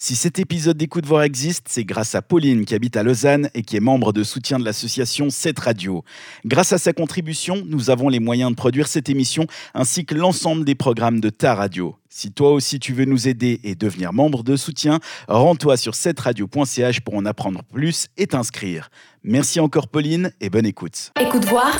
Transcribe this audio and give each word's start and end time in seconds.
Si 0.00 0.14
cet 0.14 0.38
épisode 0.38 0.76
d'écoute 0.76 1.06
voir 1.06 1.24
existe, 1.24 1.66
c'est 1.68 1.82
grâce 1.82 2.14
à 2.14 2.22
Pauline 2.22 2.64
qui 2.64 2.76
habite 2.76 2.96
à 2.96 3.02
Lausanne 3.02 3.50
et 3.52 3.62
qui 3.62 3.76
est 3.76 3.80
membre 3.80 4.12
de 4.12 4.22
soutien 4.22 4.60
de 4.60 4.64
l'association 4.64 5.28
7 5.28 5.58
Radio. 5.58 6.04
Grâce 6.44 6.72
à 6.72 6.78
sa 6.78 6.92
contribution, 6.92 7.64
nous 7.66 7.90
avons 7.90 8.08
les 8.08 8.20
moyens 8.20 8.52
de 8.52 8.54
produire 8.54 8.86
cette 8.86 9.08
émission 9.08 9.48
ainsi 9.74 10.06
que 10.06 10.14
l'ensemble 10.14 10.64
des 10.64 10.76
programmes 10.76 11.18
de 11.18 11.30
ta 11.30 11.56
radio. 11.56 11.96
Si 12.08 12.30
toi 12.30 12.52
aussi 12.52 12.78
tu 12.78 12.92
veux 12.92 13.06
nous 13.06 13.26
aider 13.26 13.58
et 13.64 13.74
devenir 13.74 14.12
membre 14.12 14.44
de 14.44 14.54
soutien, 14.54 15.00
rends-toi 15.26 15.76
sur 15.76 15.94
7radio.ch 15.94 17.00
pour 17.00 17.16
en 17.16 17.26
apprendre 17.26 17.64
plus 17.64 18.06
et 18.16 18.28
t'inscrire. 18.28 18.90
Merci 19.24 19.58
encore 19.58 19.88
Pauline 19.88 20.30
et 20.40 20.48
bonne 20.48 20.66
écoute. 20.66 21.10
Écoute 21.20 21.44
voir, 21.46 21.76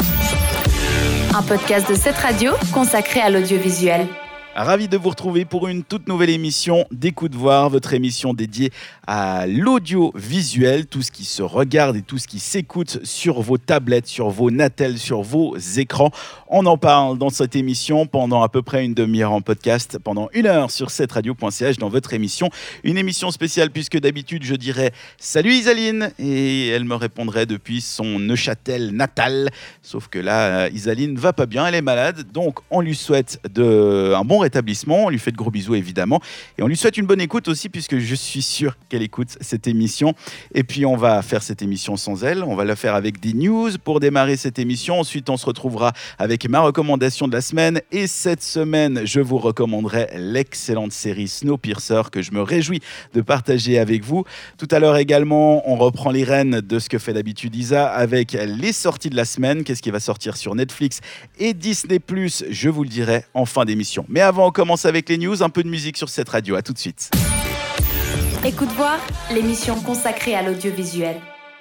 un 1.36 1.42
podcast 1.42 1.88
de 1.88 1.94
7 1.94 2.16
Radio 2.16 2.50
consacré 2.72 3.20
à 3.20 3.30
l'audiovisuel. 3.30 4.08
Ravi 4.64 4.88
de 4.88 4.96
vous 4.96 5.10
retrouver 5.10 5.44
pour 5.44 5.68
une 5.68 5.84
toute 5.84 6.08
nouvelle 6.08 6.30
émission 6.30 6.84
d'Écoute 6.90 7.36
Voir, 7.36 7.70
votre 7.70 7.94
émission 7.94 8.34
dédiée 8.34 8.72
à 9.06 9.46
l'audiovisuel, 9.46 10.86
tout 10.86 11.00
ce 11.00 11.12
qui 11.12 11.24
se 11.24 11.42
regarde 11.42 11.94
et 11.94 12.02
tout 12.02 12.18
ce 12.18 12.26
qui 12.26 12.40
s'écoute 12.40 12.98
sur 13.04 13.40
vos 13.40 13.56
tablettes, 13.56 14.08
sur 14.08 14.30
vos 14.30 14.50
natels, 14.50 14.98
sur 14.98 15.22
vos 15.22 15.56
écrans. 15.56 16.10
On 16.48 16.66
en 16.66 16.76
parle 16.76 17.18
dans 17.18 17.30
cette 17.30 17.54
émission 17.54 18.06
pendant 18.06 18.42
à 18.42 18.48
peu 18.48 18.62
près 18.62 18.84
une 18.84 18.94
demi-heure 18.94 19.30
en 19.30 19.42
podcast, 19.42 20.00
pendant 20.02 20.28
une 20.32 20.46
heure 20.46 20.72
sur 20.72 20.90
cette 20.90 21.12
radio.ch 21.12 21.78
dans 21.78 21.88
votre 21.88 22.12
émission. 22.12 22.50
Une 22.82 22.98
émission 22.98 23.30
spéciale 23.30 23.70
puisque 23.70 24.00
d'habitude 24.00 24.42
je 24.42 24.56
dirais 24.56 24.90
Salut 25.18 25.52
Isaline 25.52 26.10
et 26.18 26.66
elle 26.66 26.84
me 26.84 26.96
répondrait 26.96 27.46
depuis 27.46 27.80
son 27.80 28.18
Neuchâtel 28.18 28.90
natal. 28.90 29.50
Sauf 29.82 30.08
que 30.08 30.18
là, 30.18 30.68
Isaline 30.70 31.16
va 31.16 31.32
pas 31.32 31.46
bien, 31.46 31.64
elle 31.64 31.76
est 31.76 31.80
malade, 31.80 32.26
donc 32.32 32.58
on 32.72 32.80
lui 32.80 32.96
souhaite 32.96 33.40
de, 33.48 34.14
un 34.16 34.24
bon 34.24 34.47
On 34.88 35.10
lui 35.10 35.18
fait 35.18 35.32
de 35.32 35.36
gros 35.36 35.50
bisous 35.50 35.74
évidemment. 35.74 36.20
Et 36.58 36.62
on 36.62 36.66
lui 36.66 36.76
souhaite 36.76 36.96
une 36.96 37.06
bonne 37.06 37.20
écoute 37.20 37.48
aussi 37.48 37.68
puisque 37.68 37.98
je 37.98 38.14
suis 38.14 38.42
sûr 38.42 38.76
qu'elle 38.88 39.02
écoute 39.02 39.36
cette 39.40 39.66
émission. 39.66 40.14
Et 40.54 40.64
puis 40.64 40.86
on 40.86 40.96
va 40.96 41.22
faire 41.22 41.42
cette 41.42 41.62
émission 41.62 41.96
sans 41.96 42.24
elle. 42.24 42.44
On 42.44 42.54
va 42.54 42.64
la 42.64 42.76
faire 42.76 42.94
avec 42.94 43.20
des 43.20 43.32
news 43.32 43.70
pour 43.82 44.00
démarrer 44.00 44.36
cette 44.36 44.58
émission. 44.58 45.00
Ensuite 45.00 45.30
on 45.30 45.36
se 45.36 45.46
retrouvera 45.46 45.92
avec 46.18 46.48
ma 46.48 46.60
recommandation 46.60 47.28
de 47.28 47.32
la 47.32 47.40
semaine. 47.40 47.80
Et 47.92 48.06
cette 48.06 48.42
semaine 48.42 49.02
je 49.04 49.20
vous 49.20 49.38
recommanderai 49.38 50.08
l'excellente 50.16 50.92
série 50.92 51.28
Snowpiercer 51.28 52.02
que 52.12 52.22
je 52.22 52.32
me 52.32 52.42
réjouis 52.42 52.80
de 53.14 53.20
partager 53.20 53.78
avec 53.78 54.04
vous. 54.04 54.24
Tout 54.58 54.68
à 54.70 54.78
l'heure 54.78 54.96
également 54.96 55.68
on 55.70 55.76
reprend 55.76 56.10
les 56.10 56.24
rênes 56.24 56.60
de 56.60 56.78
ce 56.78 56.88
que 56.88 56.98
fait 56.98 57.12
d'habitude 57.12 57.54
Isa 57.54 57.86
avec 57.86 58.32
les 58.32 58.72
sorties 58.72 59.10
de 59.10 59.16
la 59.16 59.24
semaine. 59.24 59.64
Qu'est-ce 59.64 59.82
qui 59.82 59.90
va 59.90 60.00
sortir 60.00 60.36
sur 60.36 60.54
Netflix 60.54 61.00
et 61.38 61.54
Disney⁇ 61.54 61.98
je 62.50 62.68
vous 62.68 62.82
le 62.82 62.88
dirai 62.88 63.24
en 63.34 63.44
fin 63.44 63.64
d'émission. 63.64 64.04
Mais 64.08 64.20
avant 64.20 64.37
on 64.46 64.50
commence 64.50 64.84
avec 64.84 65.08
les 65.08 65.18
news, 65.18 65.42
un 65.42 65.50
peu 65.50 65.62
de 65.62 65.68
musique 65.68 65.96
sur 65.96 66.08
cette 66.08 66.28
radio. 66.28 66.54
À 66.56 66.62
tout 66.62 66.72
de 66.72 66.78
suite. 66.78 67.10
Écoute 68.44 68.70
voir, 68.76 68.98
l'émission 69.32 69.80
consacrée 69.80 70.34
à 70.34 70.42
l'audiovisuel. 70.42 71.20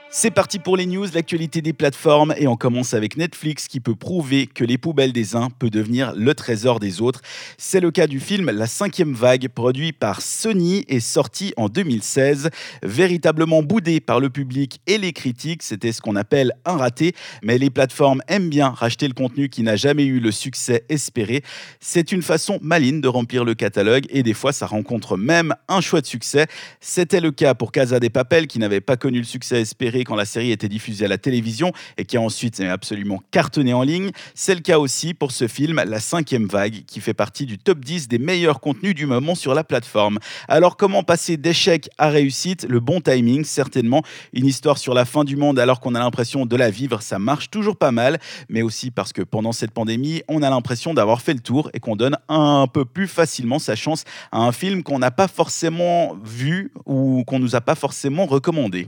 C'est 0.09 0.31
parti 0.31 0.57
pour 0.57 0.77
les 0.77 0.85
news, 0.85 1.05
l'actualité 1.13 1.61
des 1.61 1.73
plateformes 1.73 2.33
et 2.37 2.47
on 2.47 2.55
commence 2.55 2.93
avec 2.93 3.17
Netflix 3.17 3.67
qui 3.67 3.81
peut 3.81 3.93
prouver 3.93 4.47
que 4.47 4.63
les 4.63 4.77
poubelles 4.77 5.11
des 5.11 5.35
uns 5.35 5.49
peuvent 5.59 5.69
devenir 5.69 6.13
le 6.15 6.33
trésor 6.33 6.79
des 6.79 7.01
autres. 7.01 7.21
C'est 7.57 7.81
le 7.81 7.91
cas 7.91 8.07
du 8.07 8.21
film 8.21 8.49
La 8.49 8.67
cinquième 8.67 9.13
vague 9.13 9.49
produit 9.49 9.91
par 9.91 10.21
Sony 10.21 10.85
et 10.87 11.01
sorti 11.01 11.53
en 11.57 11.67
2016. 11.67 12.49
Véritablement 12.83 13.61
boudé 13.63 13.99
par 13.99 14.21
le 14.21 14.29
public 14.29 14.79
et 14.87 14.97
les 14.97 15.11
critiques, 15.11 15.61
c'était 15.61 15.91
ce 15.91 16.01
qu'on 16.01 16.15
appelle 16.15 16.53
un 16.63 16.77
raté, 16.77 17.13
mais 17.43 17.57
les 17.57 17.69
plateformes 17.69 18.21
aiment 18.29 18.49
bien 18.49 18.69
racheter 18.69 19.09
le 19.09 19.13
contenu 19.13 19.49
qui 19.49 19.61
n'a 19.61 19.75
jamais 19.75 20.05
eu 20.05 20.21
le 20.21 20.31
succès 20.31 20.85
espéré. 20.87 21.43
C'est 21.81 22.13
une 22.13 22.21
façon 22.21 22.59
maligne 22.61 23.01
de 23.01 23.09
remplir 23.09 23.43
le 23.43 23.55
catalogue 23.55 24.05
et 24.09 24.23
des 24.23 24.33
fois 24.33 24.53
ça 24.53 24.67
rencontre 24.67 25.17
même 25.17 25.53
un 25.67 25.81
choix 25.81 25.99
de 25.99 26.07
succès. 26.07 26.47
C'était 26.79 27.19
le 27.19 27.31
cas 27.31 27.55
pour 27.55 27.73
Casa 27.73 27.99
des 27.99 28.09
Papel 28.09 28.47
qui 28.47 28.57
n'avait 28.57 28.81
pas 28.81 28.95
connu 28.95 29.17
le 29.17 29.25
succès 29.25 29.59
espéré 29.59 29.96
quand 30.03 30.15
la 30.15 30.25
série 30.25 30.51
était 30.51 30.69
diffusée 30.69 31.05
à 31.05 31.07
la 31.07 31.17
télévision 31.17 31.71
et 31.97 32.05
qui 32.05 32.17
a 32.17 32.21
ensuite 32.21 32.59
absolument 32.59 33.21
cartonné 33.31 33.73
en 33.73 33.83
ligne. 33.83 34.11
C'est 34.35 34.55
le 34.55 34.61
cas 34.61 34.79
aussi 34.79 35.13
pour 35.13 35.31
ce 35.31 35.47
film 35.47 35.81
La 35.85 35.99
cinquième 35.99 36.47
vague 36.47 36.83
qui 36.85 37.01
fait 37.01 37.13
partie 37.13 37.45
du 37.45 37.57
top 37.57 37.79
10 37.79 38.07
des 38.07 38.19
meilleurs 38.19 38.59
contenus 38.59 38.95
du 38.95 39.05
moment 39.05 39.35
sur 39.35 39.53
la 39.53 39.63
plateforme. 39.63 40.19
Alors 40.47 40.77
comment 40.77 41.03
passer 41.03 41.37
d'échec 41.37 41.89
à 41.97 42.09
réussite? 42.09 42.65
Le 42.69 42.79
bon 42.79 43.01
timing, 43.01 43.43
certainement. 43.43 44.03
Une 44.33 44.45
histoire 44.45 44.77
sur 44.77 44.93
la 44.93 45.05
fin 45.05 45.23
du 45.23 45.35
monde 45.35 45.59
alors 45.59 45.79
qu'on 45.79 45.95
a 45.95 45.99
l'impression 45.99 46.45
de 46.45 46.55
la 46.55 46.69
vivre, 46.69 47.01
ça 47.01 47.19
marche 47.19 47.49
toujours 47.49 47.77
pas 47.77 47.91
mal, 47.91 48.19
mais 48.49 48.61
aussi 48.61 48.91
parce 48.91 49.13
que 49.13 49.21
pendant 49.21 49.51
cette 49.51 49.71
pandémie, 49.71 50.21
on 50.27 50.41
a 50.41 50.49
l'impression 50.49 50.93
d'avoir 50.93 51.21
fait 51.21 51.33
le 51.33 51.39
tour 51.39 51.69
et 51.73 51.79
qu'on 51.79 51.95
donne 51.95 52.17
un 52.29 52.67
peu 52.71 52.85
plus 52.85 53.07
facilement 53.07 53.59
sa 53.59 53.75
chance 53.75 54.03
à 54.31 54.39
un 54.39 54.51
film 54.51 54.83
qu'on 54.83 54.99
n'a 54.99 55.11
pas 55.11 55.27
forcément 55.27 56.15
vu 56.23 56.71
ou 56.85 57.23
qu'on 57.25 57.39
nous 57.39 57.55
a 57.55 57.61
pas 57.61 57.75
forcément 57.75 58.25
recommandé. 58.25 58.87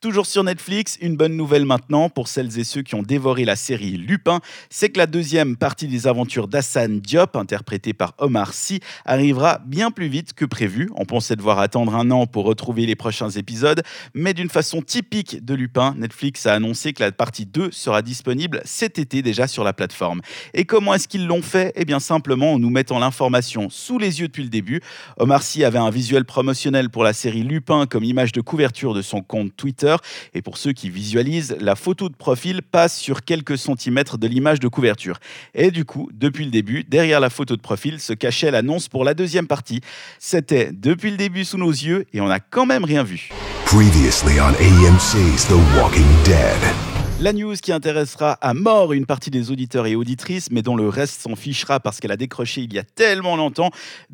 Toujours 0.00 0.26
sur 0.26 0.44
Netflix, 0.46 0.96
une 1.00 1.16
bonne 1.16 1.36
nouvelle 1.36 1.66
maintenant 1.66 2.08
pour 2.08 2.28
celles 2.28 2.58
et 2.58 2.64
ceux 2.64 2.82
qui 2.82 2.94
ont 2.94 3.02
dévoré 3.02 3.44
la 3.44 3.56
série 3.56 3.96
Lupin, 3.96 4.40
c'est 4.70 4.90
que 4.90 4.98
la 4.98 5.06
deuxième 5.06 5.56
partie 5.56 5.88
des 5.88 6.06
aventures 6.06 6.48
d'Hassan 6.48 7.00
Diop, 7.00 7.36
interprétée 7.36 7.92
par 7.92 8.14
Omar 8.18 8.54
Sy, 8.54 8.80
arrivera 9.04 9.58
bien 9.66 9.90
plus 9.90 10.06
vite 10.06 10.32
que 10.32 10.44
prévu. 10.44 10.88
On 10.94 11.04
pensait 11.04 11.36
devoir 11.36 11.58
attendre 11.58 11.94
un 11.96 12.10
an 12.10 12.26
pour 12.26 12.44
retrouver 12.44 12.86
les 12.86 12.94
prochains 12.94 13.30
épisodes, 13.30 13.82
mais 14.14 14.34
d'une 14.34 14.48
façon 14.48 14.82
typique 14.82 15.44
de 15.44 15.54
Lupin, 15.54 15.94
Netflix 15.98 16.46
a 16.46 16.54
annoncé 16.54 16.92
que 16.92 17.02
la 17.02 17.10
partie 17.10 17.44
2 17.44 17.72
sera 17.72 18.02
disponible 18.02 18.62
cet 18.64 18.98
été 18.98 19.22
déjà 19.22 19.48
sur 19.48 19.64
la 19.64 19.72
plateforme. 19.72 20.20
Et 20.54 20.64
comment 20.64 20.94
est-ce 20.94 21.08
qu'ils 21.08 21.26
l'ont 21.26 21.42
fait? 21.42 21.72
Eh 21.74 21.84
bien 21.84 21.98
simplement 21.98 22.52
en 22.52 22.58
nous 22.58 22.70
mettant 22.70 23.00
l'information 23.00 23.68
sous 23.68 23.98
les 23.98 24.20
yeux 24.20 24.28
depuis 24.28 24.44
le 24.44 24.48
début. 24.48 24.80
Omar 25.18 25.42
Sy 25.42 25.64
avait 25.64 25.78
un 25.78 25.90
visuel 25.90 26.24
promotionnel 26.24 26.88
pour 26.88 27.02
la 27.02 27.12
série 27.12 27.42
Lupin 27.42 27.86
comme 27.86 28.04
image 28.04 28.30
de 28.30 28.40
couverture 28.40 28.94
de 28.94 29.02
son 29.02 29.22
compte 29.22 29.54
Twitter 29.56 29.96
et 30.36 30.42
pour 30.42 30.58
ceux 30.58 30.72
qui 30.72 30.90
visualisent, 30.90 31.56
la 31.60 31.74
photo 31.74 32.10
de 32.10 32.14
profil 32.14 32.60
passe 32.62 32.96
sur 32.96 33.22
quelques 33.22 33.56
centimètres 33.56 34.18
de 34.18 34.26
l'image 34.26 34.60
de 34.60 34.68
couverture. 34.68 35.18
Et 35.54 35.70
du 35.70 35.84
coup, 35.86 36.10
depuis 36.12 36.44
le 36.44 36.50
début, 36.50 36.84
derrière 36.84 37.20
la 37.20 37.30
photo 37.30 37.56
de 37.56 37.62
profil 37.62 38.00
se 38.00 38.12
cachait 38.12 38.50
l'annonce 38.50 38.88
pour 38.88 39.04
la 39.04 39.14
deuxième 39.14 39.46
partie. 39.46 39.80
C'était 40.18 40.70
depuis 40.72 41.10
le 41.10 41.16
début 41.16 41.44
sous 41.44 41.58
nos 41.58 41.70
yeux 41.70 42.04
et 42.12 42.20
on 42.20 42.28
n'a 42.28 42.40
quand 42.40 42.66
même 42.66 42.84
rien 42.84 43.02
vu. 43.02 43.30
Previously 43.64 44.38
on 44.40 44.52
AMC's 44.62 45.46
The 45.48 45.76
Walking 45.76 46.06
Dead. 46.24 46.85
La 47.18 47.32
news 47.32 47.54
qui 47.54 47.72
intéressera 47.72 48.32
à 48.42 48.52
mort 48.52 48.92
une 48.92 49.06
partie 49.06 49.30
des 49.30 49.50
auditeurs 49.50 49.86
et 49.86 49.96
auditrices, 49.96 50.50
mais 50.50 50.60
dont 50.60 50.76
le 50.76 50.90
reste 50.90 51.22
s'en 51.22 51.34
fichera 51.34 51.80
parce 51.80 51.98
qu'elle 51.98 52.12
a 52.12 52.18
décroché 52.18 52.60
il 52.60 52.74
y 52.74 52.78
a 52.78 52.82
tellement 52.82 53.36
longtemps, 53.36 53.70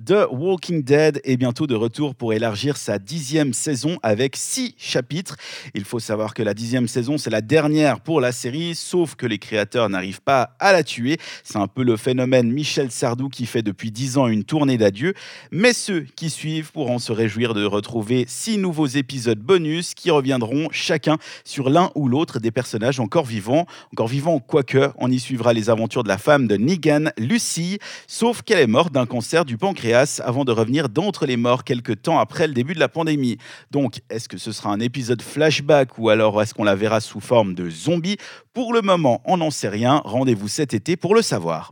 The 0.06 0.28
Walking 0.30 0.84
Dead 0.84 1.20
est 1.24 1.36
bientôt 1.36 1.66
de 1.66 1.74
retour 1.74 2.14
pour 2.14 2.32
élargir 2.32 2.76
sa 2.76 3.00
dixième 3.00 3.54
saison 3.54 3.98
avec 4.04 4.36
six 4.36 4.76
chapitres. 4.78 5.34
Il 5.74 5.84
faut 5.84 5.98
savoir 5.98 6.32
que 6.32 6.44
la 6.44 6.54
dixième 6.54 6.86
saison, 6.86 7.18
c'est 7.18 7.28
la 7.28 7.40
dernière 7.40 7.98
pour 7.98 8.20
la 8.20 8.30
série, 8.30 8.76
sauf 8.76 9.16
que 9.16 9.26
les 9.26 9.38
créateurs 9.38 9.88
n'arrivent 9.88 10.22
pas 10.22 10.54
à 10.60 10.70
la 10.70 10.84
tuer. 10.84 11.18
C'est 11.42 11.58
un 11.58 11.66
peu 11.66 11.82
le 11.82 11.96
phénomène 11.96 12.52
Michel 12.52 12.92
Sardou 12.92 13.28
qui 13.28 13.46
fait 13.46 13.62
depuis 13.62 13.90
dix 13.90 14.16
ans 14.16 14.28
une 14.28 14.44
tournée 14.44 14.78
d'adieu. 14.78 15.14
Mais 15.50 15.72
ceux 15.72 16.06
qui 16.14 16.30
suivent 16.30 16.70
pourront 16.70 17.00
se 17.00 17.10
réjouir 17.10 17.52
de 17.52 17.64
retrouver 17.64 18.26
six 18.28 18.58
nouveaux 18.58 18.86
épisodes 18.86 19.40
bonus 19.40 19.94
qui 19.94 20.12
reviendront 20.12 20.68
chacun 20.70 21.18
sur 21.44 21.68
l'un 21.68 21.90
ou 21.96 22.06
l'autre 22.06 22.38
des 22.38 22.52
personnages 22.52 22.91
encore 23.00 23.24
vivant. 23.24 23.66
Encore 23.92 24.08
vivant, 24.08 24.38
quoique, 24.38 24.90
on 24.98 25.10
y 25.10 25.18
suivra 25.18 25.52
les 25.52 25.70
aventures 25.70 26.02
de 26.02 26.08
la 26.08 26.18
femme 26.18 26.46
de 26.46 26.56
Negan, 26.56 27.10
Lucie, 27.18 27.78
sauf 28.06 28.42
qu'elle 28.42 28.60
est 28.60 28.66
morte 28.66 28.92
d'un 28.92 29.06
cancer 29.06 29.44
du 29.44 29.56
pancréas 29.56 30.20
avant 30.24 30.44
de 30.44 30.52
revenir 30.52 30.88
d'entre 30.88 31.26
les 31.26 31.36
morts 31.36 31.64
quelques 31.64 32.02
temps 32.02 32.18
après 32.18 32.46
le 32.46 32.54
début 32.54 32.74
de 32.74 32.80
la 32.80 32.88
pandémie. 32.88 33.38
Donc, 33.70 34.00
est-ce 34.10 34.28
que 34.28 34.38
ce 34.38 34.52
sera 34.52 34.70
un 34.70 34.80
épisode 34.80 35.22
flashback 35.22 35.98
ou 35.98 36.08
alors 36.08 36.40
est-ce 36.42 36.54
qu'on 36.54 36.64
la 36.64 36.74
verra 36.74 37.00
sous 37.00 37.20
forme 37.20 37.54
de 37.54 37.70
zombie? 37.70 38.16
Pour 38.54 38.72
le 38.72 38.82
moment, 38.82 39.22
on 39.24 39.38
n'en 39.38 39.50
sait 39.50 39.68
rien. 39.68 40.02
Rendez-vous 40.04 40.48
cet 40.48 40.74
été 40.74 40.96
pour 40.96 41.14
le 41.14 41.22
savoir. 41.22 41.70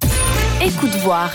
Écoute 0.63 0.95
voir. 1.03 1.31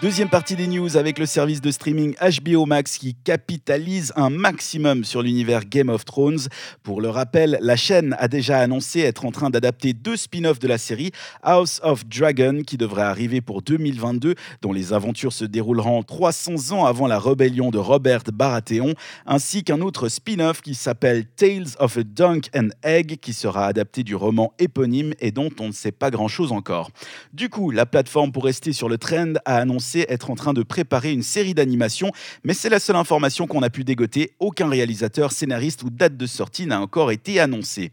Deuxième 0.00 0.28
partie 0.28 0.54
des 0.54 0.68
news 0.68 0.96
avec 0.96 1.18
le 1.18 1.26
service 1.26 1.60
de 1.60 1.72
streaming 1.72 2.14
HBO 2.20 2.66
Max 2.66 2.98
qui 2.98 3.16
capitalise 3.16 4.12
un 4.14 4.30
maximum 4.30 5.02
sur 5.02 5.22
l'univers 5.22 5.64
Game 5.64 5.88
of 5.88 6.04
Thrones. 6.04 6.38
Pour 6.84 7.00
le 7.00 7.10
rappel, 7.10 7.58
la 7.60 7.74
chaîne 7.74 8.14
a 8.20 8.28
déjà 8.28 8.60
annoncé 8.60 9.00
être 9.00 9.24
en 9.24 9.32
train 9.32 9.50
d'adapter 9.50 9.94
deux 9.94 10.16
spin-offs 10.16 10.60
de 10.60 10.68
la 10.68 10.78
série, 10.78 11.10
House 11.42 11.80
of 11.82 12.06
Dragon 12.06 12.62
qui 12.64 12.76
devrait 12.76 13.02
arriver 13.02 13.40
pour 13.40 13.60
2022, 13.60 14.36
dont 14.62 14.72
les 14.72 14.92
aventures 14.92 15.32
se 15.32 15.44
dérouleront 15.44 16.04
300 16.04 16.70
ans 16.76 16.86
avant 16.86 17.08
la 17.08 17.18
rébellion 17.18 17.72
de 17.72 17.78
Robert 17.78 18.22
Baratheon, 18.32 18.94
ainsi 19.26 19.64
qu'un 19.64 19.80
autre 19.80 20.08
spin-off 20.08 20.62
qui 20.62 20.76
s'appelle 20.76 21.26
Tales 21.26 21.74
of 21.80 21.96
a 21.96 22.04
Dunk 22.04 22.50
and 22.54 22.68
Egg 22.84 23.18
qui 23.20 23.32
sera 23.32 23.66
adapté 23.66 24.04
du 24.04 24.14
roman 24.14 24.52
éponyme 24.60 25.14
et 25.18 25.32
dont 25.32 25.50
on 25.58 25.66
ne 25.66 25.72
sait 25.72 25.90
pas 25.90 26.12
grand-chose 26.12 26.52
encore. 26.52 26.92
Du 27.32 27.48
coup, 27.48 27.72
la 27.72 27.84
plateforme 27.84 28.30
pour 28.30 28.44
rester 28.44 28.72
sur 28.72 28.88
le 28.88 28.96
trend 28.96 29.34
a 29.44 29.56
annoncé 29.56 29.87
être 29.96 30.30
en 30.30 30.34
train 30.34 30.52
de 30.52 30.62
préparer 30.62 31.12
une 31.12 31.22
série 31.22 31.54
d'animation, 31.54 32.12
mais 32.44 32.54
c'est 32.54 32.68
la 32.68 32.80
seule 32.80 32.96
information 32.96 33.46
qu'on 33.46 33.62
a 33.62 33.70
pu 33.70 33.84
dégoter. 33.84 34.32
Aucun 34.38 34.68
réalisateur, 34.68 35.32
scénariste 35.32 35.82
ou 35.82 35.90
date 35.90 36.16
de 36.16 36.26
sortie 36.26 36.66
n'a 36.66 36.80
encore 36.80 37.10
été 37.10 37.40
annoncé. 37.40 37.92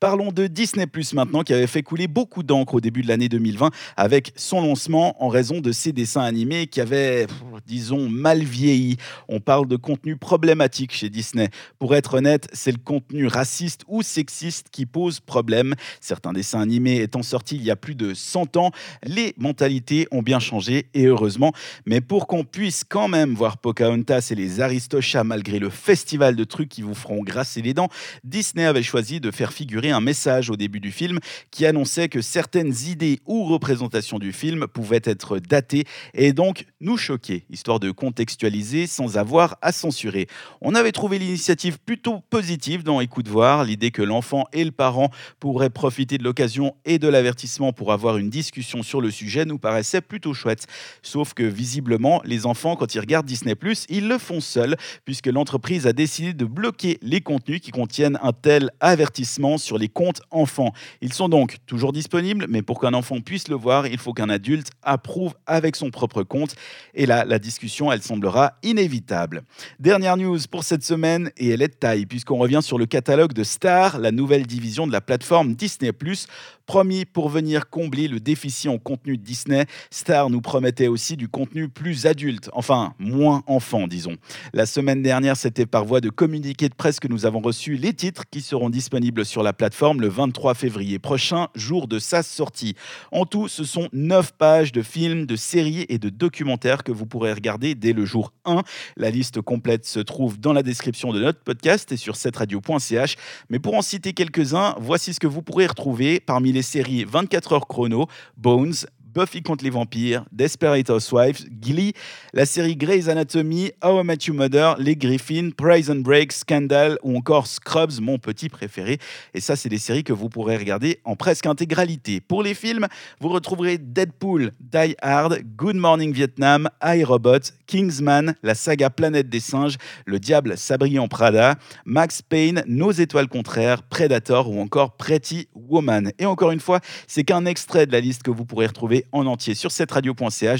Parlons 0.00 0.32
de 0.32 0.46
Disney 0.46 0.86
Plus 0.86 1.12
maintenant, 1.14 1.42
qui 1.42 1.52
avait 1.52 1.66
fait 1.66 1.82
couler 1.82 2.08
beaucoup 2.08 2.42
d'encre 2.42 2.74
au 2.74 2.80
début 2.80 3.02
de 3.02 3.08
l'année 3.08 3.28
2020 3.28 3.70
avec 3.96 4.32
son 4.36 4.60
lancement 4.60 5.22
en 5.22 5.28
raison 5.28 5.60
de 5.60 5.72
ses 5.72 5.92
dessins 5.92 6.22
animés 6.22 6.66
qui 6.66 6.80
avaient, 6.80 7.26
disons, 7.66 8.08
mal 8.08 8.42
vieilli. 8.42 8.96
On 9.28 9.40
parle 9.40 9.66
de 9.68 9.76
contenu 9.76 10.16
problématique 10.16 10.92
chez 10.92 11.10
Disney. 11.10 11.48
Pour 11.78 11.94
être 11.94 12.14
honnête, 12.14 12.48
c'est 12.52 12.72
le 12.72 12.78
contenu 12.78 13.26
raciste 13.26 13.82
ou 13.88 14.02
sexiste 14.02 14.68
qui 14.70 14.86
pose 14.86 15.20
problème. 15.20 15.74
Certains 16.00 16.32
dessins 16.32 16.60
animés 16.60 17.00
étant 17.00 17.22
sortis 17.22 17.56
il 17.56 17.64
y 17.64 17.70
a 17.70 17.76
plus 17.76 17.94
de 17.94 18.14
100 18.14 18.56
ans, 18.56 18.70
les 19.04 19.34
mentalités 19.38 20.06
ont 20.10 20.22
bien 20.22 20.38
changé 20.38 20.88
et 20.94 21.06
heureusement. 21.06 21.52
Mais 21.86 22.00
pour 22.00 22.26
qu'on 22.26 22.44
puisse 22.44 22.84
quand 22.84 23.08
même 23.08 23.34
voir 23.34 23.58
Pocahontas 23.58 24.28
et 24.30 24.34
les 24.34 24.60
Aristochats 24.60 25.24
malgré 25.24 25.58
le 25.58 25.70
festival 25.70 26.36
de 26.36 26.44
trucs 26.44 26.68
qui 26.68 26.82
vous 26.82 26.94
feront 26.94 27.22
grasser 27.22 27.62
les 27.62 27.74
dents, 27.74 27.88
Disney 28.24 28.64
avait 28.64 28.82
choisi 28.82 29.20
de 29.20 29.30
faire 29.30 29.52
figurer 29.64 29.92
un 29.92 30.02
message 30.02 30.50
au 30.50 30.56
début 30.56 30.78
du 30.78 30.92
film 30.92 31.20
qui 31.50 31.64
annonçait 31.64 32.10
que 32.10 32.20
certaines 32.20 32.74
idées 32.86 33.20
ou 33.24 33.46
représentations 33.46 34.18
du 34.18 34.30
film 34.30 34.66
pouvaient 34.66 35.00
être 35.04 35.38
datées 35.38 35.84
et 36.12 36.34
donc 36.34 36.66
nous 36.82 36.98
choquer, 36.98 37.46
histoire 37.48 37.80
de 37.80 37.90
contextualiser 37.90 38.86
sans 38.86 39.16
avoir 39.16 39.56
à 39.62 39.72
censurer. 39.72 40.26
On 40.60 40.74
avait 40.74 40.92
trouvé 40.92 41.18
l'initiative 41.18 41.78
plutôt 41.78 42.20
positive 42.28 42.82
dans 42.82 43.00
Écoute 43.00 43.26
voir, 43.26 43.64
l'idée 43.64 43.90
que 43.90 44.02
l'enfant 44.02 44.44
et 44.52 44.64
le 44.64 44.70
parent 44.70 45.10
pourraient 45.40 45.70
profiter 45.70 46.18
de 46.18 46.24
l'occasion 46.24 46.74
et 46.84 46.98
de 46.98 47.08
l'avertissement 47.08 47.72
pour 47.72 47.90
avoir 47.90 48.18
une 48.18 48.28
discussion 48.28 48.82
sur 48.82 49.00
le 49.00 49.10
sujet 49.10 49.46
nous 49.46 49.58
paraissait 49.58 50.02
plutôt 50.02 50.34
chouette. 50.34 50.66
Sauf 51.00 51.32
que 51.32 51.42
visiblement, 51.42 52.20
les 52.26 52.44
enfants, 52.44 52.76
quand 52.76 52.94
ils 52.94 53.00
regardent 53.00 53.24
Disney⁇ 53.24 53.54
ils 53.88 54.08
le 54.08 54.18
font 54.18 54.42
seuls, 54.42 54.76
puisque 55.06 55.28
l'entreprise 55.28 55.86
a 55.86 55.94
décidé 55.94 56.34
de 56.34 56.44
bloquer 56.44 56.98
les 57.00 57.22
contenus 57.22 57.62
qui 57.62 57.70
contiennent 57.70 58.18
un 58.20 58.34
tel 58.34 58.70
avertissement 58.80 59.53
sur 59.62 59.78
les 59.78 59.88
comptes 59.88 60.22
enfants. 60.30 60.72
Ils 61.00 61.12
sont 61.12 61.28
donc 61.28 61.56
toujours 61.66 61.92
disponibles, 61.92 62.46
mais 62.48 62.62
pour 62.62 62.80
qu'un 62.80 62.94
enfant 62.94 63.20
puisse 63.20 63.48
le 63.48 63.56
voir, 63.56 63.86
il 63.86 63.98
faut 63.98 64.12
qu'un 64.12 64.28
adulte 64.28 64.70
approuve 64.82 65.34
avec 65.46 65.76
son 65.76 65.90
propre 65.90 66.22
compte. 66.22 66.54
Et 66.94 67.06
là, 67.06 67.24
la 67.24 67.38
discussion, 67.38 67.92
elle 67.92 68.02
semblera 68.02 68.54
inévitable. 68.62 69.42
Dernière 69.78 70.16
news 70.16 70.38
pour 70.50 70.64
cette 70.64 70.84
semaine, 70.84 71.30
et 71.36 71.50
elle 71.50 71.62
est 71.62 71.68
de 71.68 71.74
taille, 71.74 72.06
puisqu'on 72.06 72.38
revient 72.38 72.60
sur 72.62 72.78
le 72.78 72.86
catalogue 72.86 73.32
de 73.32 73.44
Star, 73.44 73.98
la 73.98 74.10
nouvelle 74.10 74.46
division 74.46 74.86
de 74.86 74.92
la 74.92 75.00
plateforme 75.00 75.54
Disney⁇ 75.54 75.90
Promis 76.66 77.04
pour 77.04 77.28
venir 77.28 77.68
combler 77.68 78.08
le 78.08 78.20
déficit 78.20 78.70
en 78.70 78.78
contenu 78.78 79.18
Disney, 79.18 79.66
Star 79.90 80.30
nous 80.30 80.40
promettait 80.40 80.88
aussi 80.88 81.14
du 81.14 81.28
contenu 81.28 81.68
plus 81.68 82.06
adulte, 82.06 82.48
enfin 82.54 82.94
moins 82.98 83.42
enfant, 83.46 83.86
disons. 83.86 84.16
La 84.54 84.64
semaine 84.64 85.02
dernière, 85.02 85.36
c'était 85.36 85.66
par 85.66 85.84
voie 85.84 86.00
de 86.00 86.08
communiqué 86.08 86.70
de 86.70 86.74
presse 86.74 87.00
que 87.00 87.08
nous 87.08 87.26
avons 87.26 87.40
reçu 87.40 87.76
les 87.76 87.92
titres 87.92 88.24
qui 88.30 88.40
seront 88.40 88.70
disponibles 88.70 89.26
sur 89.26 89.42
la 89.42 89.52
plateforme 89.52 90.00
le 90.00 90.08
23 90.08 90.54
février 90.54 90.98
prochain, 90.98 91.48
jour 91.54 91.86
de 91.86 91.98
sa 91.98 92.22
sortie. 92.22 92.76
En 93.12 93.26
tout, 93.26 93.46
ce 93.48 93.64
sont 93.64 93.90
9 93.92 94.32
pages 94.32 94.72
de 94.72 94.80
films, 94.80 95.26
de 95.26 95.36
séries 95.36 95.84
et 95.90 95.98
de 95.98 96.08
documentaires 96.08 96.82
que 96.82 96.92
vous 96.92 97.04
pourrez 97.04 97.34
regarder 97.34 97.74
dès 97.74 97.92
le 97.92 98.06
jour 98.06 98.32
1. 98.46 98.62
La 98.96 99.10
liste 99.10 99.42
complète 99.42 99.84
se 99.84 100.00
trouve 100.00 100.40
dans 100.40 100.54
la 100.54 100.62
description 100.62 101.12
de 101.12 101.20
notre 101.20 101.40
podcast 101.40 101.92
et 101.92 101.98
sur 101.98 102.16
cetteradio.ch. 102.16 103.16
Mais 103.50 103.58
pour 103.58 103.74
en 103.74 103.82
citer 103.82 104.14
quelques-uns, 104.14 104.76
voici 104.78 105.12
ce 105.12 105.20
que 105.20 105.26
vous 105.26 105.42
pourrez 105.42 105.66
retrouver 105.66 106.20
parmi 106.20 106.53
les 106.54 106.62
séries 106.62 107.04
24 107.04 107.52
heures 107.52 107.66
chrono, 107.66 108.06
Bones, 108.36 108.86
Buffy 109.14 109.42
contre 109.42 109.62
les 109.62 109.70
vampires, 109.70 110.24
Desperate 110.32 110.90
Housewives, 110.90 111.46
Glee, 111.60 111.92
la 112.32 112.46
série 112.46 112.74
Grey's 112.74 113.08
Anatomy, 113.08 113.70
How 113.82 114.00
I 114.00 114.04
Met 114.04 114.18
Your 114.26 114.36
Mother, 114.36 114.74
Les 114.78 114.96
Griffins, 114.96 115.50
Prison 115.56 115.94
Break, 115.94 116.32
Scandal 116.32 116.98
ou 117.04 117.16
encore 117.16 117.46
Scrubs, 117.46 118.00
mon 118.00 118.18
petit 118.18 118.48
préféré. 118.48 118.98
Et 119.32 119.40
ça, 119.40 119.54
c'est 119.54 119.68
des 119.68 119.78
séries 119.78 120.02
que 120.02 120.12
vous 120.12 120.28
pourrez 120.28 120.56
regarder 120.56 121.00
en 121.04 121.14
presque 121.14 121.46
intégralité. 121.46 122.20
Pour 122.20 122.42
les 122.42 122.54
films, 122.54 122.88
vous 123.20 123.28
retrouverez 123.28 123.78
Deadpool, 123.78 124.50
Die 124.58 124.96
Hard, 125.00 125.42
Good 125.56 125.76
Morning 125.76 126.12
Vietnam, 126.12 126.68
iRobot, 126.82 127.52
Kingsman, 127.68 128.34
la 128.42 128.56
saga 128.56 128.90
Planète 128.90 129.28
des 129.28 129.40
singes, 129.40 129.76
Le 130.06 130.18
Diable 130.18 130.58
s'abrille 130.58 130.98
en 130.98 131.06
Prada, 131.06 131.54
Max 131.84 132.20
Payne, 132.20 132.64
Nos 132.66 132.90
étoiles 132.90 133.28
contraires, 133.28 133.84
Predator 133.84 134.50
ou 134.50 134.60
encore 134.60 134.96
Pretty 134.96 135.46
Woman. 135.54 136.10
Et 136.18 136.26
encore 136.26 136.50
une 136.50 136.60
fois, 136.60 136.80
c'est 137.06 137.22
qu'un 137.22 137.46
extrait 137.46 137.86
de 137.86 137.92
la 137.92 138.00
liste 138.00 138.24
que 138.24 138.32
vous 138.32 138.44
pourrez 138.44 138.66
retrouver 138.66 139.03
en 139.12 139.26
entier 139.26 139.54
sur 139.54 139.72
cette 139.72 139.92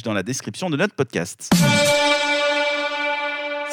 dans 0.02 0.12
la 0.12 0.22
description 0.22 0.70
de 0.70 0.76
notre 0.76 0.94
podcast. 0.94 1.50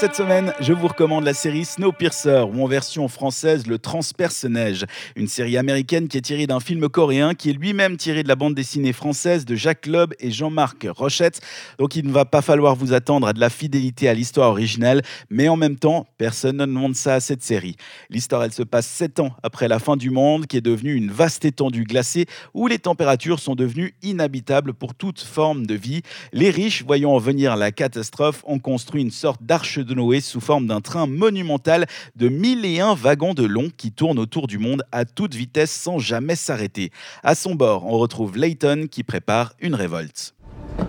Cette 0.02 0.16
semaine, 0.16 0.52
je 0.60 0.74
vous 0.74 0.88
recommande 0.88 1.26
la 1.26 1.36
série 1.36 1.64
Snowpiercer, 1.64 2.46
ou 2.52 2.64
en 2.64 2.66
version 2.66 3.08
française 3.08 3.68
Le 3.68 3.78
Transpersonnage, 3.78 4.88
une 5.16 5.28
série 5.28 5.60
américaine 5.60 6.08
qui 6.08 6.18
est 6.18 6.22
tirée 6.22 6.48
d'un 6.48 6.60
film 6.60 6.90
coréen 6.90 7.36
qui 7.36 7.52
est 7.52 7.54
lui-même 7.54 7.98
tiré 7.98 8.24
de 8.24 8.28
la 8.28 8.36
bande 8.36 8.56
dessinée 8.56 8.94
française 8.94 9.46
de 9.46 9.54
Jacques 9.54 9.86
Loeb 9.86 10.16
et 10.20 10.32
Jean-Marc 10.32 10.88
Rochette. 10.90 11.40
Donc 11.78 11.96
il 11.96 12.08
ne 12.08 12.12
va 12.12 12.26
pas 12.26 12.42
falloir 12.42 12.76
vous 12.76 12.94
attendre 12.94 13.28
à 13.28 13.34
de 13.34 13.40
la 13.40 13.52
fidélité 13.52 14.10
à 14.10 14.16
l'histoire 14.16 14.50
originale, 14.50 15.04
mais 15.30 15.48
en 15.50 15.56
même 15.56 15.76
temps, 15.76 16.08
personne 16.18 16.58
ne 16.58 16.66
demande 16.66 16.96
ça 16.96 17.14
à 17.14 17.20
cette 17.20 17.44
série. 17.44 17.76
L'histoire, 18.10 18.44
elle 18.44 18.54
se 18.54 18.64
passe 18.64 18.88
sept 18.88 19.20
ans 19.20 19.36
après 19.44 19.68
la 19.68 19.78
fin 19.78 19.98
du 19.98 20.10
monde, 20.10 20.48
qui 20.48 20.58
est 20.58 20.62
devenue 20.62 20.96
une 20.96 21.12
vaste 21.12 21.46
étendue 21.46 21.84
glacée 21.84 22.26
où 22.56 22.66
les 22.66 22.80
températures 22.80 23.40
sont 23.40 23.54
devenues 23.54 23.94
inhabitables 24.02 24.74
pour 24.74 24.96
toute 24.96 25.22
forme 25.22 25.68
de 25.68 25.76
vie. 25.76 26.02
Les 26.34 26.50
riches, 26.50 26.84
voyant 26.84 27.16
venir 27.20 27.56
la 27.56 27.72
catastrophe, 27.72 28.44
ont 28.48 28.58
construit 28.58 29.04
une 29.04 29.12
sorte 29.12 29.44
d'arche 29.44 29.78
Noé 29.94 30.22
sous 30.22 30.42
forme 30.42 30.68
d'un 30.68 30.82
train 30.82 31.08
monumental 31.08 31.86
de 32.16 32.30
1001 32.30 32.96
wagons 32.96 33.34
de 33.34 33.46
long 33.46 33.70
qui 33.76 33.92
tournent 33.92 34.20
autour 34.20 34.48
du 34.48 34.58
monde 34.58 34.84
à 34.92 35.06
toute 35.06 35.36
vitesse 35.36 35.72
sans 35.72 36.00
jamais 36.00 36.36
s'arrêter. 36.36 36.92
À 37.24 37.36
son 37.36 37.56
bord, 37.56 37.86
on 37.86 37.98
retrouve 37.98 38.38
Layton 38.38 38.88
qui 38.90 39.04
prépare 39.04 39.54
une 39.60 39.76
révolte. 39.76 40.34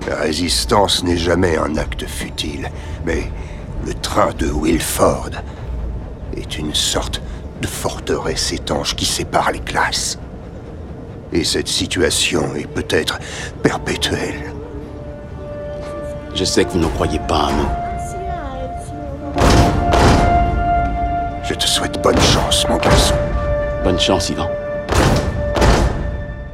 La 0.06 0.16
résistance 0.16 1.04
n'est 1.04 1.16
jamais 1.16 1.56
un 1.56 1.76
acte 1.76 2.06
futile, 2.06 2.70
mais 3.04 3.30
le 3.86 3.94
train 3.94 4.32
de 4.34 4.46
Wilford 4.46 5.30
est 6.36 6.58
une 6.58 6.74
sorte 6.74 7.20
de 7.60 7.66
forteresse 7.66 8.52
étanche 8.52 8.96
qui 8.96 9.04
sépare 9.04 9.52
les 9.52 9.60
classes. 9.60 10.18
Et 11.32 11.44
cette 11.44 11.68
situation 11.68 12.54
est 12.54 12.66
peut-être 12.66 13.18
perpétuelle. 13.62 14.52
Je 16.34 16.44
sais 16.44 16.64
que 16.64 16.70
vous 16.70 16.78
ne 16.78 16.86
croyez 16.86 17.20
pas 17.20 17.46
à 17.46 17.52
moi. 17.52 17.91
Bonne 22.02 22.20
chance, 22.20 22.66
mon 22.68 22.76
garçon. 22.76 23.14
Bonne 23.84 23.98
chance, 23.98 24.30
Ivan. 24.30 24.61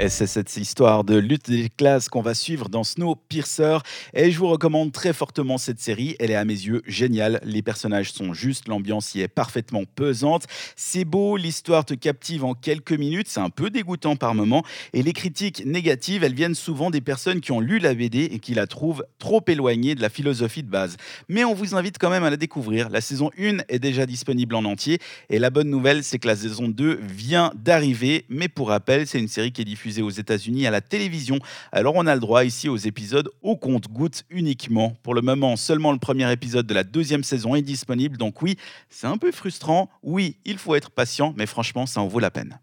Et 0.01 0.09
c'est 0.09 0.29
cette 0.29 0.57
histoire 0.57 1.03
de 1.03 1.17
lutte 1.17 1.51
des 1.51 1.71
classes 1.77 2.09
qu'on 2.09 2.23
va 2.23 2.33
suivre 2.33 2.69
dans 2.69 2.85
Snowpiercer. 2.85 3.79
Et 4.15 4.31
je 4.31 4.39
vous 4.39 4.47
recommande 4.47 4.93
très 4.93 5.13
fortement 5.13 5.59
cette 5.59 5.81
série. 5.81 6.15
Elle 6.21 6.31
est 6.31 6.37
à 6.37 6.45
mes 6.45 6.53
yeux 6.53 6.83
géniale. 6.87 7.41
Les 7.43 7.63
personnages 7.63 8.13
sont 8.13 8.33
justes, 8.33 8.69
l'ambiance 8.69 9.17
y 9.17 9.23
est 9.23 9.29
parfaitement 9.29 9.83
pesante. 9.97 10.45
C'est 10.77 11.05
beau, 11.05 11.37
l'histoire 11.37 11.85
te 11.85 11.95
captive 11.95 12.45
en 12.45 12.55
quelques 12.55 12.93
minutes. 12.93 13.27
C'est 13.29 13.41
un 13.41 13.51
peu 13.51 13.71
dégoûtant 13.71 14.15
par 14.15 14.37
moments. 14.37 14.63
Et 14.93 15.03
les 15.03 15.13
critiques 15.13 15.67
négatives, 15.67 16.23
elles 16.23 16.33
viennent 16.33 16.55
souvent 16.55 16.91
des 16.91 17.01
personnes 17.01 17.41
qui 17.41 17.51
ont 17.51 17.59
lu 17.59 17.81
la 17.81 17.93
BD 17.93 18.21
et 18.27 18.39
qui 18.39 18.55
la 18.55 18.69
trouvent 18.69 19.05
trop 19.19 19.43
éloignée 19.49 19.97
de 19.97 20.01
la 20.01 20.11
philosophie 20.11 20.63
de 20.63 20.71
base. 20.71 20.97
Mais 21.29 21.43
on 21.43 21.55
vous 21.55 21.75
invite 21.75 21.99
quand 21.99 22.11
même 22.11 22.23
à 22.23 22.31
la 22.31 22.37
découvrir. 22.37 22.89
La 22.91 23.01
saison 23.01 23.33
1 23.37 23.65
est 23.69 23.81
déjà 23.81 24.07
disponible 24.07 24.55
en 24.55 24.65
entier. 24.65 25.01
Et 25.29 25.41
la 25.41 25.51
bonne 25.51 25.71
nouvelle, 25.71 26.05
c'est 26.05 26.21
que 26.21 26.29
la 26.29 26.37
saison 26.37 26.69
2 26.69 27.01
vient 27.03 27.51
d'arriver. 27.57 28.27
Mais 28.29 28.47
pour 28.47 28.69
rappel, 28.69 29.09
c'est 29.09 29.19
une 29.19 29.27
série 29.27 29.51
qui 29.51 29.63
est 29.63 29.65
diffusée 29.65 29.88
aux 30.03 30.11
États-Unis 30.11 30.67
à 30.67 30.71
la 30.71 30.81
télévision. 30.81 31.39
Alors 31.73 31.95
on 31.97 32.07
a 32.07 32.15
le 32.15 32.21
droit 32.21 32.45
ici 32.45 32.69
aux 32.69 32.77
épisodes 32.77 33.31
au 33.43 33.57
compte-goutte 33.57 34.25
uniquement. 34.31 34.97
Pour 35.03 35.15
le 35.15 35.23
moment, 35.23 35.57
seulement 35.57 35.93
le 35.93 35.99
premier 35.99 36.31
épisode 36.31 36.67
de 36.67 36.75
la 36.75 36.85
deuxième 36.85 37.25
saison 37.25 37.55
est 37.55 37.63
disponible. 37.63 38.17
Donc 38.17 38.43
oui, 38.43 38.57
c'est 38.91 39.07
un 39.07 39.17
peu 39.17 39.33
frustrant. 39.33 39.91
Oui, 40.03 40.37
il 40.45 40.59
faut 40.59 40.75
être 40.75 40.91
patient, 40.91 41.35
mais 41.37 41.47
franchement, 41.47 41.87
ça 41.87 42.01
en 42.01 42.07
vaut 42.07 42.21
la 42.21 42.31
peine. 42.31 42.59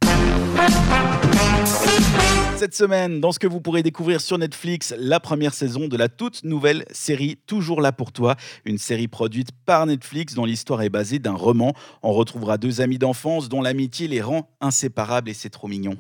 Cette 2.58 2.74
semaine, 2.74 3.20
dans 3.20 3.34
ce 3.34 3.40
que 3.40 3.48
vous 3.48 3.60
pourrez 3.60 3.84
découvrir 3.84 4.22
sur 4.22 4.38
Netflix, 4.38 4.94
la 4.98 5.20
première 5.20 5.54
saison 5.54 5.88
de 5.88 5.98
la 5.98 6.08
toute 6.08 6.44
nouvelle 6.46 6.86
série 6.90 7.38
Toujours 7.48 7.82
là 7.82 7.92
pour 7.92 8.14
toi, 8.14 8.36
une 8.64 8.78
série 8.78 9.10
produite 9.10 9.50
par 9.66 9.86
Netflix 9.86 10.36
dont 10.36 10.46
l'histoire 10.46 10.82
est 10.82 10.90
basée 10.90 11.20
d'un 11.20 11.34
roman. 11.34 11.74
On 12.02 12.14
retrouvera 12.14 12.58
deux 12.58 12.80
amis 12.80 12.98
d'enfance 12.98 13.50
dont 13.50 13.62
l'amitié 13.62 14.08
les 14.08 14.22
rend 14.22 14.50
inséparables 14.62 15.30
et 15.30 15.34
c'est 15.34 15.50
trop 15.50 15.68
mignon. 15.68 15.98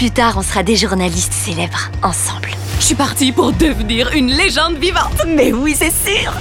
Plus 0.00 0.10
tard, 0.10 0.36
on 0.38 0.42
sera 0.42 0.62
des 0.62 0.76
journalistes 0.76 1.34
célèbres, 1.34 1.90
ensemble. 2.02 2.48
Je 2.78 2.84
suis 2.86 2.94
partie 2.94 3.32
pour 3.32 3.52
devenir 3.52 4.10
une 4.14 4.30
légende 4.30 4.78
vivante. 4.78 5.26
Mais 5.28 5.52
oui, 5.52 5.76
c'est 5.76 5.92
sûr 5.92 6.32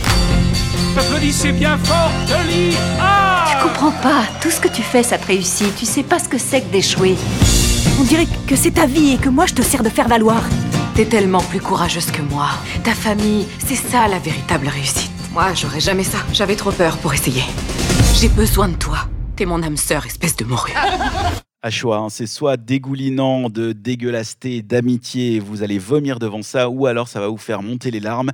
Applaudissez 0.98 1.51
bien 1.51 1.78
fort, 1.80 2.10
Dolly 2.25 2.78
Ah 3.01 3.44
Je 3.51 3.68
comprends 3.68 3.92
pas. 3.92 4.24
Tout 4.42 4.50
ce 4.50 4.62
que 4.62 4.70
tu 4.70 4.82
fais, 4.82 5.04
ça 5.04 5.18
te 5.18 5.28
réussit. 5.28 5.75
Tu 5.75 5.86
sais 5.86 6.04
pas 6.04 6.20
ce 6.20 6.30
que 6.30 6.38
c'est 6.38 6.62
que 6.62 6.72
d'échouer. 6.72 7.18
On 8.00 8.04
dirait 8.04 8.28
que 8.48 8.56
c'est 8.56 8.72
ta 8.72 8.86
vie 8.86 9.16
et 9.16 9.18
que 9.18 9.28
moi, 9.28 9.46
je 9.46 9.56
te 9.56 9.62
sers 9.62 9.84
de 9.84 9.89
faire 9.89 10.08
valoir. 10.08 10.42
T'es 10.96 11.04
tellement 11.04 11.42
plus 11.42 11.60
courageuse 11.60 12.12
que 12.12 12.22
moi. 12.22 12.48
Ta 12.86 12.94
famille, 12.94 13.46
c'est 13.68 13.75
ça 13.75 14.08
la 14.08 14.20
véritable 14.20 14.70
réussite. 14.70 15.12
Moi, 15.34 15.48
j'aurais 15.54 15.82
jamais 15.82 16.06
ça. 16.06 16.20
J'avais 16.32 16.56
trop 16.56 16.72
peur 16.72 16.96
pour 17.00 17.13
essayer. 17.13 17.44
J'ai 18.22 18.30
besoin 18.30 18.70
de 18.70 18.75
toi. 18.75 19.00
T'es 19.36 19.44
mon 19.44 19.62
âme 19.63 19.75
sœur, 19.75 20.06
espèce 20.06 20.38
de 20.38 20.46
morue. 20.46 20.72
À 21.62 21.70
choix, 21.72 21.98
hein, 21.98 22.08
c'est 22.08 22.25
soit 22.25 22.56
dégoulinant 22.56 23.50
de 23.50 23.74
dégueulasseté, 23.74 24.62
d'amitié, 24.62 25.42
vous 25.42 25.62
allez 25.62 25.78
vomir 25.78 26.18
devant 26.18 26.42
ça, 26.42 26.70
ou 26.70 26.86
alors 26.86 27.10
ça 27.10 27.20
va 27.20 27.28
vous 27.28 27.36
faire 27.36 27.62
monter 27.62 27.92
les 27.92 28.00
larmes. 28.00 28.32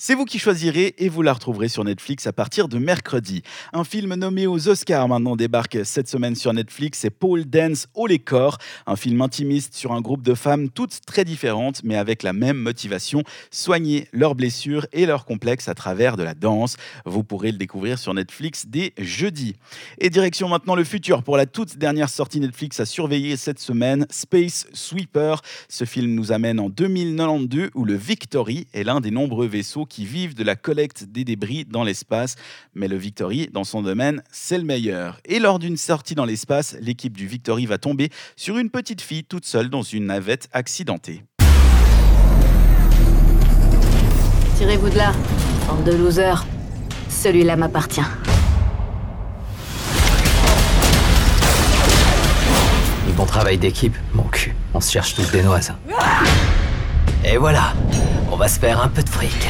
C'est 0.00 0.14
vous 0.14 0.26
qui 0.26 0.38
choisirez 0.38 0.94
et 0.98 1.08
vous 1.08 1.22
la 1.22 1.32
retrouverez 1.32 1.66
sur 1.66 1.82
Netflix 1.82 2.28
à 2.28 2.32
partir 2.32 2.68
de 2.68 2.78
mercredi. 2.78 3.42
Un 3.72 3.82
film 3.82 4.14
nommé 4.14 4.46
aux 4.46 4.68
Oscars 4.68 5.08
maintenant 5.08 5.34
débarque 5.34 5.78
cette 5.82 6.06
semaine 6.06 6.36
sur 6.36 6.52
Netflix, 6.52 7.00
c'est 7.00 7.10
Paul 7.10 7.44
Dance 7.44 7.88
Haut 7.94 8.06
les 8.06 8.20
corps, 8.20 8.58
un 8.86 8.94
film 8.94 9.20
intimiste 9.22 9.74
sur 9.74 9.90
un 9.90 10.00
groupe 10.00 10.22
de 10.22 10.34
femmes 10.34 10.68
toutes 10.68 11.00
très 11.04 11.24
différentes 11.24 11.82
mais 11.82 11.96
avec 11.96 12.22
la 12.22 12.32
même 12.32 12.58
motivation, 12.58 13.24
soigner 13.50 14.06
leurs 14.12 14.36
blessures 14.36 14.86
et 14.92 15.04
leurs 15.04 15.24
complexes 15.24 15.66
à 15.66 15.74
travers 15.74 16.16
de 16.16 16.22
la 16.22 16.34
danse. 16.34 16.76
Vous 17.04 17.24
pourrez 17.24 17.50
le 17.50 17.58
découvrir 17.58 17.98
sur 17.98 18.14
Netflix 18.14 18.66
dès 18.68 18.92
jeudi. 18.98 19.56
Et 19.98 20.10
direction 20.10 20.48
maintenant 20.48 20.76
le 20.76 20.84
futur 20.84 21.24
pour 21.24 21.36
la 21.36 21.46
toute 21.46 21.76
dernière 21.76 22.08
sortie 22.08 22.38
Netflix 22.38 22.78
à 22.78 22.86
surveiller 22.86 23.36
cette 23.36 23.58
semaine, 23.58 24.06
Space 24.10 24.68
Sweeper. 24.72 25.42
Ce 25.68 25.84
film 25.84 26.14
nous 26.14 26.30
amène 26.30 26.60
en 26.60 26.68
2092 26.68 27.70
où 27.74 27.84
le 27.84 27.96
Victory 27.96 28.68
est 28.72 28.84
l'un 28.84 29.00
des 29.00 29.10
nombreux 29.10 29.48
vaisseaux 29.48 29.87
qui 29.88 30.04
vivent 30.04 30.34
de 30.34 30.44
la 30.44 30.54
collecte 30.54 31.04
des 31.04 31.24
débris 31.24 31.64
dans 31.64 31.82
l'espace. 31.82 32.36
Mais 32.74 32.86
le 32.86 32.96
Victory, 32.96 33.48
dans 33.52 33.64
son 33.64 33.82
domaine, 33.82 34.22
c'est 34.30 34.58
le 34.58 34.64
meilleur. 34.64 35.20
Et 35.24 35.38
lors 35.38 35.58
d'une 35.58 35.76
sortie 35.76 36.14
dans 36.14 36.24
l'espace, 36.24 36.76
l'équipe 36.80 37.16
du 37.16 37.26
Victory 37.26 37.66
va 37.66 37.78
tomber 37.78 38.10
sur 38.36 38.58
une 38.58 38.70
petite 38.70 39.00
fille 39.00 39.24
toute 39.24 39.44
seule 39.46 39.70
dans 39.70 39.82
une 39.82 40.06
navette 40.06 40.48
accidentée. 40.52 41.24
Tirez-vous 44.58 44.90
de 44.90 44.96
là, 44.96 45.12
bande 45.68 45.84
de 45.84 45.92
losers. 45.92 46.44
Celui-là 47.08 47.56
m'appartient. 47.56 48.00
Du 53.06 53.12
bon 53.12 53.24
travail 53.24 53.56
d'équipe, 53.56 53.96
mon 54.12 54.24
cul. 54.24 54.54
On 54.74 54.80
se 54.80 54.90
cherche 54.90 55.14
tous 55.14 55.30
des 55.30 55.42
noises. 55.42 55.72
Et 57.24 57.36
voilà, 57.36 57.72
on 58.30 58.36
va 58.36 58.48
se 58.48 58.58
faire 58.58 58.82
un 58.82 58.88
peu 58.88 59.02
de 59.02 59.08
fric. 59.08 59.48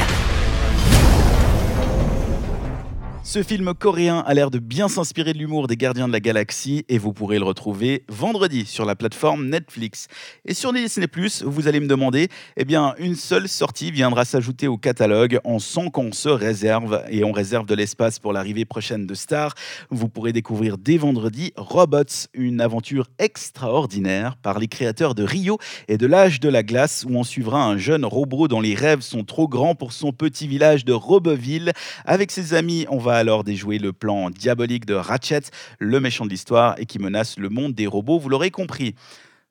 Ce 3.31 3.43
film 3.43 3.75
coréen 3.75 4.23
a 4.25 4.33
l'air 4.33 4.49
de 4.49 4.57
bien 4.57 4.87
s'inspirer 4.87 5.33
de 5.33 5.37
l'humour 5.37 5.67
des 5.67 5.77
Gardiens 5.77 6.07
de 6.07 6.11
la 6.11 6.19
Galaxie 6.19 6.83
et 6.89 6.97
vous 6.97 7.13
pourrez 7.13 7.37
le 7.37 7.45
retrouver 7.45 8.03
vendredi 8.09 8.65
sur 8.65 8.85
la 8.85 8.95
plateforme 8.95 9.47
Netflix. 9.49 10.07
Et 10.45 10.55
sur 10.55 10.73
Disney+, 10.73 11.05
vous 11.43 11.67
allez 11.67 11.79
me 11.79 11.85
demander, 11.85 12.27
eh 12.57 12.65
bien, 12.65 12.95
une 12.97 13.13
seule 13.13 13.47
sortie 13.47 13.91
viendra 13.91 14.25
s'ajouter 14.25 14.67
au 14.67 14.77
catalogue. 14.77 15.39
On 15.43 15.59
sent 15.59 15.91
qu'on 15.93 16.11
se 16.11 16.27
réserve 16.27 17.03
et 17.11 17.23
on 17.23 17.31
réserve 17.31 17.67
de 17.67 17.75
l'espace 17.75 18.17
pour 18.17 18.33
l'arrivée 18.33 18.65
prochaine 18.65 19.05
de 19.05 19.13
Star. 19.13 19.53
Vous 19.91 20.09
pourrez 20.09 20.33
découvrir 20.33 20.79
dès 20.79 20.97
vendredi 20.97 21.53
Robots, 21.55 22.29
une 22.33 22.61
aventure 22.61 23.09
extraordinaire 23.19 24.37
par 24.37 24.57
les 24.57 24.67
créateurs 24.67 25.13
de 25.13 25.21
Rio 25.21 25.59
et 25.87 25.99
de 25.99 26.07
l'âge 26.07 26.39
de 26.39 26.49
la 26.49 26.63
glace 26.63 27.05
où 27.07 27.13
on 27.13 27.23
suivra 27.23 27.63
un 27.63 27.77
jeune 27.77 28.05
robot 28.05 28.47
dont 28.47 28.59
les 28.59 28.73
rêves 28.73 29.01
sont 29.01 29.23
trop 29.23 29.47
grands 29.47 29.75
pour 29.75 29.93
son 29.93 30.13
petit 30.13 30.47
village 30.47 30.83
de 30.83 30.93
Robeville. 30.93 31.73
Avec 32.05 32.31
ses 32.31 32.55
amis, 32.55 32.87
on 32.89 32.97
va 32.97 33.18
alors 33.19 33.43
déjouer 33.43 33.77
le 33.77 33.93
plan 33.93 34.29
diabolique 34.31 34.85
de 34.85 34.95
Ratchet, 34.95 35.41
le 35.77 35.99
méchant 35.99 36.25
de 36.25 36.31
l'histoire 36.31 36.75
et 36.79 36.85
qui 36.85 36.97
menace 36.97 37.37
le 37.37 37.49
monde 37.49 37.73
des 37.73 37.85
robots, 37.85 38.17
vous 38.17 38.29
l'aurez 38.29 38.49
compris. 38.49 38.95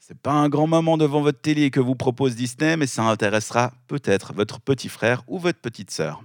C'est 0.00 0.18
pas 0.18 0.32
un 0.32 0.48
grand 0.48 0.66
moment 0.66 0.96
devant 0.96 1.20
votre 1.20 1.40
télé 1.40 1.70
que 1.70 1.80
vous 1.80 1.94
propose 1.94 2.34
Disney, 2.34 2.76
mais 2.76 2.86
ça 2.86 3.02
intéressera 3.02 3.72
peut-être 3.86 4.32
votre 4.32 4.58
petit 4.60 4.88
frère 4.88 5.22
ou 5.28 5.38
votre 5.38 5.60
petite 5.60 5.90
sœur. 5.90 6.22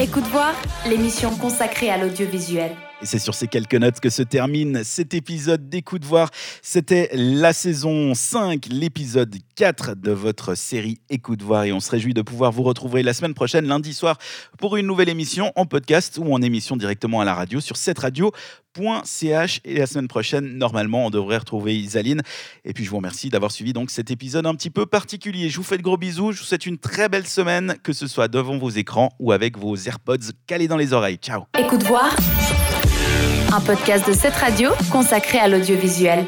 Écoute 0.00 0.24
voir, 0.24 0.54
l'émission 0.88 1.36
consacrée 1.36 1.90
à 1.90 1.98
l'audiovisuel. 1.98 2.72
Et 3.02 3.06
c'est 3.06 3.18
sur 3.18 3.34
ces 3.34 3.48
quelques 3.48 3.74
notes 3.74 3.98
que 3.98 4.10
se 4.10 4.22
termine 4.22 4.84
cet 4.84 5.12
épisode 5.12 5.68
d'Écoute 5.68 6.04
voir. 6.04 6.30
C'était 6.62 7.10
la 7.12 7.52
saison 7.52 8.14
5, 8.14 8.66
l'épisode 8.70 9.34
4 9.56 9.96
de 9.96 10.12
votre 10.12 10.54
série 10.54 11.00
Écoute 11.10 11.42
voir. 11.42 11.64
Et 11.64 11.72
on 11.72 11.80
se 11.80 11.90
réjouit 11.90 12.14
de 12.14 12.22
pouvoir 12.22 12.52
vous 12.52 12.62
retrouver 12.62 13.02
la 13.02 13.12
semaine 13.12 13.34
prochaine, 13.34 13.66
lundi 13.66 13.92
soir, 13.92 14.18
pour 14.56 14.76
une 14.76 14.86
nouvelle 14.86 15.08
émission 15.08 15.50
en 15.56 15.66
podcast 15.66 16.16
ou 16.22 16.32
en 16.32 16.40
émission 16.42 16.76
directement 16.76 17.20
à 17.20 17.24
la 17.24 17.34
radio 17.34 17.60
sur 17.60 17.76
cette 17.76 17.98
radio.ch. 17.98 19.60
Et 19.64 19.78
la 19.78 19.86
semaine 19.88 20.06
prochaine, 20.06 20.56
normalement, 20.56 21.06
on 21.06 21.10
devrait 21.10 21.38
retrouver 21.38 21.76
Isaline. 21.76 22.22
Et 22.64 22.72
puis 22.72 22.84
je 22.84 22.90
vous 22.90 22.98
remercie 22.98 23.30
d'avoir 23.30 23.50
suivi 23.50 23.72
donc 23.72 23.90
cet 23.90 24.12
épisode 24.12 24.46
un 24.46 24.54
petit 24.54 24.70
peu 24.70 24.86
particulier. 24.86 25.48
Je 25.48 25.56
vous 25.56 25.64
fais 25.64 25.76
de 25.76 25.82
gros 25.82 25.96
bisous. 25.96 26.30
Je 26.30 26.38
vous 26.38 26.44
souhaite 26.44 26.66
une 26.66 26.78
très 26.78 27.08
belle 27.08 27.26
semaine, 27.26 27.74
que 27.82 27.92
ce 27.92 28.06
soit 28.06 28.28
devant 28.28 28.58
vos 28.58 28.70
écrans 28.70 29.12
ou 29.18 29.32
avec 29.32 29.58
vos 29.58 29.74
AirPods 29.74 30.30
calés 30.46 30.68
dans 30.68 30.76
les 30.76 30.92
oreilles. 30.92 31.16
Ciao. 31.16 31.46
Écoute 31.58 31.82
voir, 31.82 32.14
un 33.52 33.60
podcast 33.60 34.08
de 34.08 34.14
cette 34.14 34.34
radio 34.34 34.70
consacré 34.90 35.38
à 35.38 35.46
l'audiovisuel. 35.46 36.24